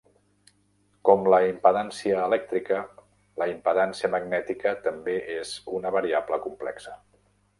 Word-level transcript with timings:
Com 1.09 1.27
la 1.33 1.39
impedància 1.49 2.23
elèctrica, 2.29 2.79
la 3.43 3.49
impedància 3.53 4.11
magnètica 4.15 4.73
també 4.89 5.17
és 5.37 5.55
una 5.81 5.95
variable 5.99 6.43
complexa. 6.49 6.99